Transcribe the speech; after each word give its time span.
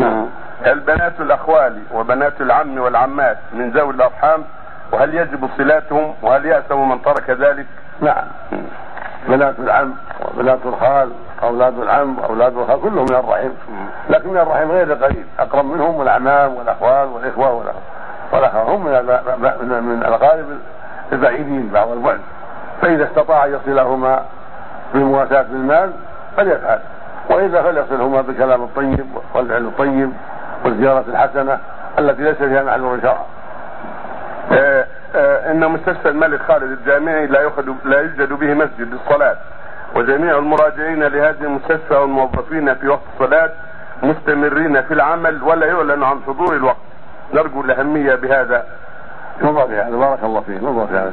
نعم. 0.00 0.26
هل 0.64 0.80
بنات 0.80 1.20
الأخوال 1.20 1.82
وبنات 1.94 2.40
العم 2.40 2.78
والعمات 2.78 3.38
من 3.52 3.70
ذوي 3.70 3.90
الأرحام؟ 3.90 4.44
وهل 4.92 5.14
يجب 5.14 5.48
صلاتهم؟ 5.58 6.14
وهل 6.22 6.46
يأثم 6.46 6.88
من 6.88 7.02
ترك 7.02 7.30
ذلك؟ 7.30 7.66
نعم. 8.00 8.24
بنات 9.28 9.58
العم 9.58 9.94
وبنات 10.24 10.58
الخال 10.64 11.12
أولاد 11.42 11.78
العم 11.78 12.18
واولاد 12.18 12.56
الخال 12.56 12.80
كلهم 12.80 13.04
من 13.04 13.14
الرحم. 13.14 13.50
لكن 14.10 14.28
من 14.28 14.38
الرحم 14.38 14.70
غير 14.70 14.94
قريب 14.94 15.24
أقرب 15.38 15.64
منهم 15.64 16.02
الأعمام 16.02 16.54
والأخوال 16.54 17.08
والإخوة 17.08 17.52
والأخوة. 18.32 18.74
هم 18.74 18.84
من 18.84 19.82
من 19.82 20.02
الاقارب 20.02 20.46
البعيدين 21.12 21.68
بعض 21.68 21.88
البعد. 21.88 22.20
فإذا 22.82 23.04
استطاع 23.04 23.44
أن 23.44 23.54
يصلهما 23.54 24.22
بالمواساة 24.94 25.42
بالمال 25.42 25.92
فليفعل. 26.36 26.80
وإذا 27.30 27.62
فليصلهما 27.62 28.20
بالكلام 28.20 28.62
الطيب 28.62 29.06
والفعل 29.34 29.64
الطيب 29.66 30.12
والزيارة 30.64 31.04
الحسنة 31.08 31.58
التي 31.98 32.22
ليس 32.22 32.36
فيها 32.36 32.62
محل 32.62 32.82
رشاء 32.82 33.26
آه 34.52 34.86
آه 35.14 35.50
إن 35.50 35.68
مستشفى 35.68 36.08
الملك 36.08 36.40
خالد 36.42 36.62
الجامعي 36.62 37.26
لا 37.26 37.40
يوجد 37.40 37.74
لا 37.84 38.00
يوجد 38.00 38.32
به 38.32 38.54
مسجد 38.54 38.94
للصلاة. 38.94 39.36
وجميع 39.96 40.38
المراجعين 40.38 41.04
لهذه 41.04 41.42
المستشفى 41.42 41.94
والموظفين 41.94 42.74
في 42.74 42.88
وقت 42.88 43.02
الصلاة 43.14 43.50
مستمرين 44.02 44.82
في 44.82 44.94
العمل 44.94 45.42
ولا 45.42 45.66
يعلن 45.66 46.02
عن 46.02 46.20
حضور 46.26 46.56
الوقت. 46.56 46.76
نرجو 47.34 47.60
الأهمية 47.60 48.14
بهذا. 48.14 48.64
نظر 49.42 49.66
في 49.66 49.74
هذا. 49.76 49.96
بارك 49.96 50.18
الله 50.24 50.40
فيك. 50.40 50.62
نظر 50.62 50.86
في 50.86 50.94
هذا. 50.94 51.12